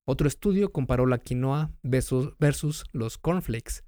Otro 0.05 0.27
estudio 0.27 0.71
comparó 0.71 1.05
la 1.05 1.17
quinoa 1.17 1.71
versus, 1.83 2.85
los 2.93 3.17
cornflakes. 3.17 3.83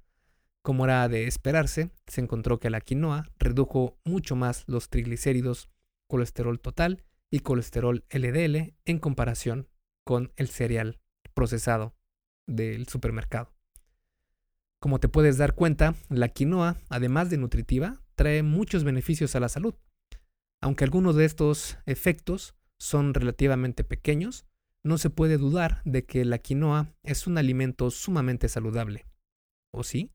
Como 0.62 0.84
era 0.84 1.08
de 1.08 1.26
esperarse, 1.26 1.90
se 2.06 2.20
encontró 2.20 2.60
que 2.60 2.70
la 2.70 2.82
quinoa 2.82 3.26
redujo 3.38 3.98
mucho 4.04 4.36
más 4.36 4.64
los 4.66 4.90
triglicéridos, 4.90 5.70
colesterol 6.08 6.60
total 6.60 7.04
y 7.30 7.40
colesterol 7.40 8.04
LDL 8.10 8.74
en 8.84 8.98
comparación 8.98 9.68
con 10.04 10.32
el 10.36 10.48
cereal 10.48 11.00
procesado 11.34 11.94
del 12.50 12.86
supermercado. 12.88 13.54
Como 14.80 14.98
te 14.98 15.08
puedes 15.08 15.38
dar 15.38 15.54
cuenta, 15.54 15.94
la 16.08 16.28
quinoa, 16.28 16.76
además 16.88 17.30
de 17.30 17.36
nutritiva, 17.36 18.02
trae 18.14 18.42
muchos 18.42 18.84
beneficios 18.84 19.36
a 19.36 19.40
la 19.40 19.48
salud. 19.48 19.74
Aunque 20.62 20.84
algunos 20.84 21.16
de 21.16 21.24
estos 21.24 21.78
efectos 21.86 22.54
son 22.78 23.14
relativamente 23.14 23.84
pequeños, 23.84 24.46
no 24.82 24.98
se 24.98 25.10
puede 25.10 25.36
dudar 25.36 25.82
de 25.84 26.06
que 26.06 26.24
la 26.24 26.38
quinoa 26.38 26.94
es 27.02 27.26
un 27.26 27.38
alimento 27.38 27.90
sumamente 27.90 28.48
saludable. 28.48 29.06
¿O 29.72 29.84
sí? 29.84 30.12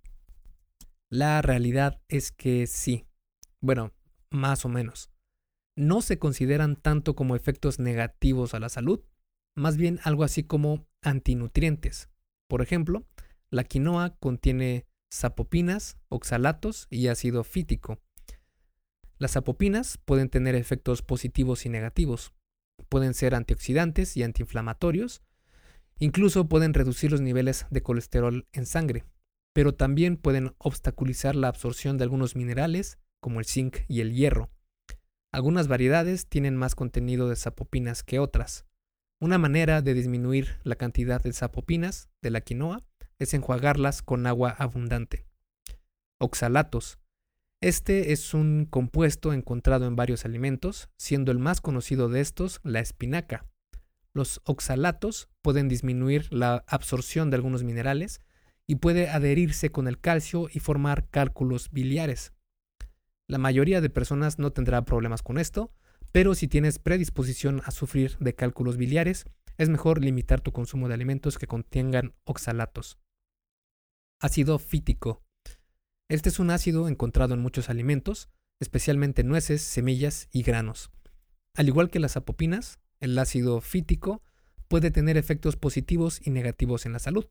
La 1.10 1.42
realidad 1.42 2.02
es 2.08 2.32
que 2.32 2.66
sí. 2.66 3.06
Bueno, 3.62 3.94
más 4.32 4.66
o 4.66 4.70
menos. 4.70 5.12
No 5.78 6.02
se 6.02 6.18
consideran 6.18 6.76
tanto 6.76 7.16
como 7.16 7.36
efectos 7.36 7.80
negativos 7.80 8.54
a 8.54 8.60
la 8.60 8.70
salud, 8.70 9.04
más 9.56 9.78
bien 9.78 10.00
algo 10.04 10.24
así 10.24 10.44
como 10.44 10.88
antinutrientes, 11.02 12.10
por 12.48 12.62
ejemplo, 12.62 13.06
la 13.50 13.64
quinoa 13.64 14.16
contiene 14.20 14.86
sapopinas, 15.10 15.98
oxalatos 16.10 16.88
y 16.90 17.08
ácido 17.08 17.44
fítico. 17.44 18.00
Las 19.18 19.32
sapopinas 19.32 19.98
pueden 20.04 20.30
tener 20.30 20.56
efectos 20.56 21.02
positivos 21.02 21.66
y 21.66 21.70
negativos. 21.70 22.34
Pueden 22.90 23.14
ser 23.14 23.34
antioxidantes 23.34 24.18
y 24.18 24.24
antiinflamatorios. 24.24 25.22
Incluso 26.00 26.50
pueden 26.50 26.74
reducir 26.74 27.12
los 27.12 27.22
niveles 27.22 27.66
de 27.70 27.82
colesterol 27.82 28.48
en 28.52 28.66
sangre, 28.66 29.06
pero 29.54 29.74
también 29.74 30.18
pueden 30.18 30.54
obstaculizar 30.58 31.36
la 31.36 31.48
absorción 31.48 31.98
de 31.98 32.04
algunos 32.04 32.36
minerales 32.36 32.98
como 33.22 33.40
el 33.40 33.46
zinc 33.46 33.78
y 33.88 34.02
el 34.02 34.14
hierro. 34.14 34.50
Algunas 35.32 35.70
variedades 35.70 36.28
tienen 36.28 36.58
más 36.58 36.76
contenido 36.76 37.30
de 37.30 37.38
sapopinas 37.38 38.04
que 38.04 38.20
otras. 38.20 38.66
Una 39.26 39.40
manera 39.40 39.82
de 39.82 39.96
disminuir 39.96 40.60
la 40.64 40.76
cantidad 40.76 41.20
de 41.20 41.34
sapopinas 41.34 42.10
de 42.22 42.30
la 42.30 42.42
quinoa 42.42 42.84
es 43.18 43.34
enjuagarlas 43.34 44.04
con 44.04 44.28
agua 44.28 44.52
abundante. 44.52 45.26
Oxalatos. 46.20 47.00
Este 47.60 48.12
es 48.12 48.36
un 48.36 48.68
compuesto 48.70 49.34
encontrado 49.34 49.88
en 49.88 49.96
varios 49.96 50.26
alimentos, 50.26 50.90
siendo 50.98 51.32
el 51.32 51.40
más 51.40 51.60
conocido 51.60 52.08
de 52.08 52.22
estos 52.22 52.60
la 52.62 52.82
espinaca. 52.82 53.48
Los 54.14 54.42
oxalatos 54.44 55.28
pueden 55.42 55.70
disminuir 55.70 56.32
la 56.32 56.64
absorción 56.68 57.32
de 57.32 57.38
algunos 57.38 57.64
minerales 57.64 58.22
y 58.68 58.76
puede 58.76 59.10
adherirse 59.10 59.72
con 59.72 59.88
el 59.88 60.00
calcio 60.00 60.50
y 60.54 60.60
formar 60.60 61.10
cálculos 61.10 61.72
biliares. 61.72 62.32
La 63.26 63.40
mayoría 63.40 63.82
de 63.82 63.90
personas 63.90 64.38
no 64.38 64.52
tendrá 64.52 64.86
problemas 64.86 65.24
con 65.24 65.40
esto, 65.40 65.72
pero 66.16 66.34
si 66.34 66.48
tienes 66.48 66.80
predisposición 66.80 67.62
a 67.66 67.72
sufrir 67.72 68.18
de 68.20 68.34
cálculos 68.34 68.78
biliares, 68.78 69.26
es 69.58 69.68
mejor 69.68 70.02
limitar 70.02 70.40
tu 70.40 70.54
consumo 70.54 70.88
de 70.88 70.94
alimentos 70.94 71.38
que 71.38 71.46
contengan 71.46 72.14
oxalatos. 72.24 72.98
Ácido 74.22 74.58
fítico. 74.58 75.26
Este 76.08 76.30
es 76.30 76.40
un 76.40 76.52
ácido 76.52 76.88
encontrado 76.88 77.34
en 77.34 77.42
muchos 77.42 77.70
alimentos, 77.70 78.30
especialmente 78.62 79.26
nueces, 79.26 79.62
semillas 79.62 80.30
y 80.32 80.44
granos. 80.44 80.90
Al 81.54 81.68
igual 81.68 81.90
que 81.90 82.00
las 82.00 82.16
apopinas, 82.16 82.80
el 83.02 83.20
ácido 83.20 83.60
fítico 83.60 84.24
puede 84.70 84.92
tener 84.92 85.18
efectos 85.18 85.58
positivos 85.58 86.26
y 86.26 86.30
negativos 86.30 86.86
en 86.86 86.94
la 86.94 87.00
salud. 87.00 87.26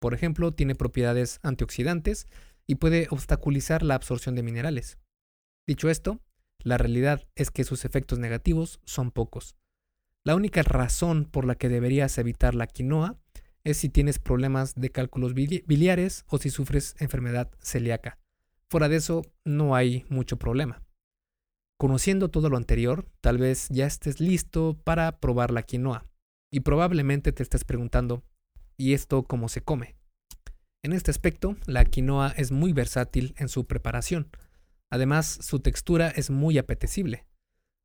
Por 0.00 0.14
ejemplo, 0.14 0.54
tiene 0.54 0.74
propiedades 0.74 1.38
antioxidantes 1.42 2.28
y 2.66 2.76
puede 2.76 3.08
obstaculizar 3.10 3.82
la 3.82 3.94
absorción 3.94 4.34
de 4.36 4.42
minerales. 4.42 4.96
Dicho 5.66 5.90
esto, 5.90 6.22
la 6.62 6.78
realidad 6.78 7.26
es 7.34 7.50
que 7.50 7.64
sus 7.64 7.84
efectos 7.84 8.18
negativos 8.18 8.80
son 8.84 9.10
pocos. 9.10 9.56
La 10.24 10.36
única 10.36 10.62
razón 10.62 11.24
por 11.24 11.44
la 11.44 11.56
que 11.56 11.68
deberías 11.68 12.16
evitar 12.18 12.54
la 12.54 12.66
quinoa 12.66 13.18
es 13.64 13.76
si 13.76 13.88
tienes 13.88 14.18
problemas 14.18 14.74
de 14.74 14.90
cálculos 14.90 15.34
biliares 15.34 16.24
o 16.28 16.38
si 16.38 16.50
sufres 16.50 16.94
enfermedad 16.98 17.50
celíaca. 17.60 18.18
Fuera 18.68 18.88
de 18.88 18.96
eso, 18.96 19.22
no 19.44 19.74
hay 19.74 20.04
mucho 20.08 20.38
problema. 20.38 20.82
Conociendo 21.78 22.30
todo 22.30 22.48
lo 22.48 22.56
anterior, 22.56 23.06
tal 23.20 23.38
vez 23.38 23.68
ya 23.68 23.86
estés 23.86 24.20
listo 24.20 24.80
para 24.84 25.18
probar 25.18 25.50
la 25.50 25.62
quinoa. 25.62 26.06
Y 26.52 26.60
probablemente 26.60 27.32
te 27.32 27.42
estés 27.42 27.64
preguntando, 27.64 28.22
¿y 28.76 28.94
esto 28.94 29.24
cómo 29.24 29.48
se 29.48 29.62
come? 29.62 29.96
En 30.84 30.92
este 30.92 31.10
aspecto, 31.10 31.56
la 31.66 31.84
quinoa 31.84 32.34
es 32.36 32.52
muy 32.52 32.72
versátil 32.72 33.34
en 33.36 33.48
su 33.48 33.66
preparación. 33.66 34.28
Además, 34.92 35.38
su 35.40 35.60
textura 35.60 36.08
es 36.10 36.28
muy 36.28 36.58
apetecible. 36.58 37.24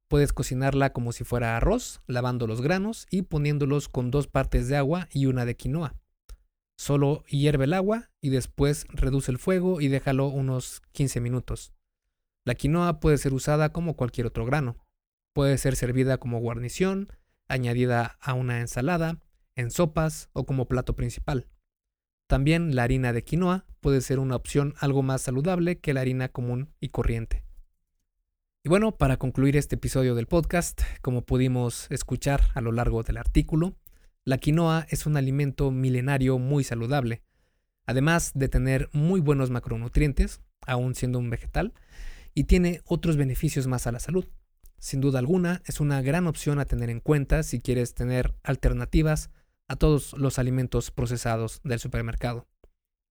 Puedes 0.10 0.34
cocinarla 0.34 0.92
como 0.92 1.14
si 1.14 1.24
fuera 1.24 1.56
arroz, 1.56 2.02
lavando 2.06 2.48
los 2.48 2.62
granos 2.62 3.08
y 3.10 3.22
poniéndolos 3.22 3.88
con 3.88 4.12
dos 4.12 4.28
partes 4.28 4.68
de 4.68 4.76
agua 4.76 5.08
y 5.14 5.28
una 5.28 5.46
de 5.46 5.56
quinoa. 5.56 5.96
Solo 6.78 7.24
hierve 7.30 7.64
el 7.64 7.74
agua 7.74 8.10
y 8.20 8.30
después 8.30 8.88
reduce 8.90 9.32
el 9.32 9.38
fuego 9.38 9.80
y 9.80 9.88
déjalo 9.88 10.28
unos 10.28 10.82
15 10.92 11.22
minutos. 11.22 11.72
La 12.44 12.56
quinoa 12.56 13.00
puede 13.00 13.18
ser 13.18 13.34
usada 13.34 13.72
como 13.72 13.96
cualquier 13.96 14.28
otro 14.28 14.46
grano. 14.46 14.76
Puede 15.34 15.58
ser 15.58 15.78
servida 15.78 16.18
como 16.18 16.42
guarnición, 16.42 17.08
añadida 17.48 18.18
a 18.20 18.34
una 18.34 18.60
ensalada, 18.60 19.22
en 19.56 19.72
sopas 19.72 20.30
o 20.34 20.46
como 20.46 20.68
plato 20.68 20.94
principal. 20.98 21.48
También 22.27 22.75
la 22.75 22.84
harina 22.84 23.13
de 23.13 23.24
quinoa 23.24 23.65
puede 23.79 24.01
ser 24.01 24.19
una 24.19 24.36
opción 24.36 24.74
algo 24.79 25.01
más 25.01 25.22
saludable 25.22 25.79
que 25.79 25.93
la 25.93 26.01
harina 26.01 26.27
común 26.27 26.74
y 26.81 26.89
corriente. 26.89 27.46
Y 28.65 28.69
bueno, 28.69 28.98
para 28.98 29.15
concluir 29.15 29.55
este 29.55 29.75
episodio 29.75 30.13
del 30.13 30.27
podcast, 30.27 30.81
como 31.01 31.22
pudimos 31.22 31.88
escuchar 31.89 32.50
a 32.53 32.60
lo 32.60 32.74
largo 32.74 33.01
del 33.03 33.15
artículo, 33.15 33.77
la 34.25 34.39
quinoa 34.39 34.86
es 34.89 35.05
un 35.05 35.15
alimento 35.15 35.72
milenario 35.72 36.38
muy 36.38 36.65
saludable, 36.65 37.22
además 37.86 38.34
de 38.36 38.50
tener 38.50 38.89
muy 38.91 39.22
buenos 39.22 39.50
macronutrientes, 39.50 40.41
aún 40.65 40.96
siendo 40.96 41.19
un 41.19 41.29
vegetal, 41.29 41.74
y 42.34 42.43
tiene 42.43 42.81
otros 42.84 43.15
beneficios 43.15 43.67
más 43.67 43.88
a 43.88 43.93
la 43.93 44.01
salud. 44.01 44.25
Sin 44.79 45.00
duda 45.00 45.19
alguna, 45.19 45.62
es 45.65 45.79
una 45.79 46.01
gran 46.01 46.27
opción 46.27 46.60
a 46.60 46.65
tener 46.65 46.89
en 46.89 47.00
cuenta 47.00 47.41
si 47.43 47.62
quieres 47.62 47.93
tener 47.93 48.36
alternativas 48.43 49.29
a 49.68 49.76
todos 49.76 50.14
los 50.14 50.40
alimentos 50.40 50.92
procesados 50.92 51.62
del 51.64 51.80
supermercado. 51.80 52.48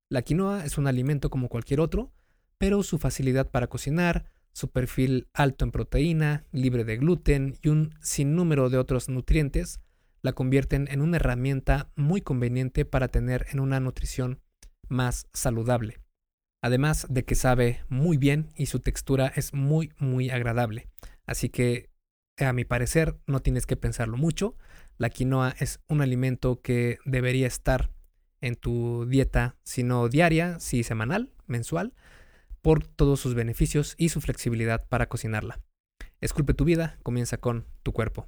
La 0.08 0.22
quinoa 0.22 0.64
es 0.64 0.78
un 0.78 0.86
alimento 0.86 1.30
como 1.30 1.48
cualquier 1.48 1.80
otro, 1.80 2.12
pero 2.58 2.82
su 2.82 2.98
facilidad 2.98 3.50
para 3.50 3.66
cocinar, 3.66 4.30
su 4.52 4.70
perfil 4.70 5.28
alto 5.34 5.64
en 5.64 5.72
proteína, 5.72 6.46
libre 6.52 6.84
de 6.84 6.96
gluten 6.96 7.58
y 7.62 7.68
un 7.68 7.94
sinnúmero 8.00 8.70
de 8.70 8.78
otros 8.78 9.08
nutrientes 9.08 9.80
la 10.22 10.32
convierten 10.32 10.88
en 10.90 11.02
una 11.02 11.16
herramienta 11.16 11.92
muy 11.94 12.20
conveniente 12.20 12.84
para 12.84 13.08
tener 13.08 13.46
en 13.52 13.60
una 13.60 13.80
nutrición 13.80 14.40
más 14.88 15.28
saludable. 15.32 16.00
Además 16.62 17.06
de 17.08 17.24
que 17.24 17.34
sabe 17.34 17.84
muy 17.88 18.16
bien 18.16 18.50
y 18.56 18.66
su 18.66 18.80
textura 18.80 19.32
es 19.36 19.52
muy 19.52 19.92
muy 19.98 20.30
agradable. 20.30 20.88
Así 21.26 21.48
que 21.48 21.90
a 22.38 22.52
mi 22.52 22.64
parecer 22.64 23.18
no 23.26 23.40
tienes 23.40 23.66
que 23.66 23.76
pensarlo 23.76 24.16
mucho. 24.16 24.56
La 24.98 25.10
quinoa 25.10 25.54
es 25.58 25.80
un 25.88 26.00
alimento 26.00 26.62
que 26.62 26.98
debería 27.04 27.46
estar 27.46 27.90
en 28.40 28.56
tu 28.56 29.04
dieta, 29.06 29.56
si 29.62 29.82
no 29.82 30.08
diaria, 30.08 30.58
si 30.58 30.82
semanal, 30.84 31.34
mensual, 31.46 31.92
por 32.62 32.86
todos 32.86 33.20
sus 33.20 33.34
beneficios 33.34 33.94
y 33.98 34.08
su 34.08 34.22
flexibilidad 34.22 34.88
para 34.88 35.06
cocinarla. 35.06 35.60
Esculpe 36.22 36.54
tu 36.54 36.64
vida, 36.64 36.98
comienza 37.02 37.36
con 37.36 37.66
tu 37.82 37.92
cuerpo. 37.92 38.26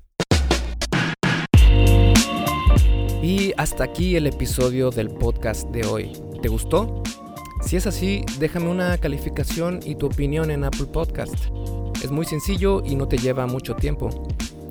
Y 3.22 3.54
hasta 3.56 3.84
aquí 3.84 4.16
el 4.16 4.26
episodio 4.26 4.90
del 4.90 5.08
podcast 5.08 5.70
de 5.70 5.86
hoy. 5.86 6.12
¿Te 6.42 6.48
gustó? 6.48 7.02
Si 7.62 7.76
es 7.76 7.86
así, 7.86 8.24
déjame 8.38 8.68
una 8.68 8.98
calificación 8.98 9.80
y 9.82 9.94
tu 9.94 10.06
opinión 10.06 10.50
en 10.50 10.64
Apple 10.64 10.86
Podcast. 10.92 11.34
Es 12.04 12.10
muy 12.10 12.26
sencillo 12.26 12.82
y 12.84 12.94
no 12.94 13.08
te 13.08 13.16
lleva 13.16 13.46
mucho 13.46 13.74
tiempo. 13.74 14.28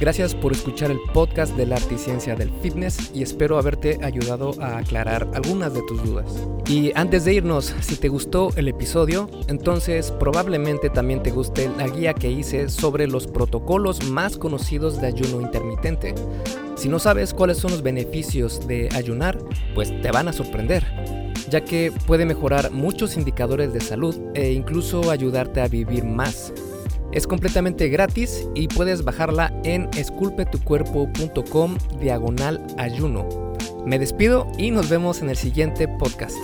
Gracias 0.00 0.32
por 0.32 0.52
escuchar 0.52 0.92
el 0.92 1.00
podcast 1.12 1.56
del 1.56 1.72
arte 1.72 1.96
y 1.96 1.98
ciencia 1.98 2.36
del 2.36 2.52
fitness 2.62 3.10
y 3.12 3.22
espero 3.22 3.58
haberte 3.58 3.98
ayudado 4.02 4.54
a 4.60 4.78
aclarar 4.78 5.28
algunas 5.34 5.74
de 5.74 5.82
tus 5.82 6.04
dudas. 6.04 6.46
Y 6.68 6.92
antes 6.94 7.24
de 7.24 7.34
irnos, 7.34 7.74
si 7.80 7.96
te 7.96 8.08
gustó 8.08 8.50
el 8.54 8.68
episodio, 8.68 9.28
entonces 9.48 10.12
probablemente 10.12 10.88
también 10.88 11.20
te 11.24 11.32
guste 11.32 11.68
la 11.76 11.88
guía 11.88 12.14
que 12.14 12.30
hice 12.30 12.68
sobre 12.68 13.08
los 13.08 13.26
protocolos 13.26 14.08
más 14.08 14.36
conocidos 14.36 15.00
de 15.00 15.08
ayuno 15.08 15.40
intermitente. 15.40 16.14
Si 16.76 16.88
no 16.88 17.00
sabes 17.00 17.34
cuáles 17.34 17.58
son 17.58 17.72
los 17.72 17.82
beneficios 17.82 18.68
de 18.68 18.88
ayunar, 18.94 19.36
pues 19.74 19.90
te 20.00 20.12
van 20.12 20.28
a 20.28 20.32
sorprender 20.32 20.86
ya 21.50 21.64
que 21.64 21.92
puede 22.06 22.26
mejorar 22.26 22.70
muchos 22.72 23.16
indicadores 23.16 23.72
de 23.72 23.80
salud 23.80 24.14
e 24.34 24.52
incluso 24.52 25.10
ayudarte 25.10 25.62
a 25.62 25.68
vivir 25.68 26.04
más. 26.04 26.52
Es 27.12 27.26
completamente 27.26 27.88
gratis 27.88 28.46
y 28.54 28.68
puedes 28.68 29.04
bajarla 29.04 29.52
en 29.64 29.88
esculpetucuerpo.com 29.96 31.78
diagonal 32.00 32.66
ayuno. 32.76 33.26
Me 33.86 33.98
despido 33.98 34.46
y 34.58 34.70
nos 34.70 34.90
vemos 34.90 35.22
en 35.22 35.30
el 35.30 35.36
siguiente 35.36 35.88
podcast. 35.88 36.36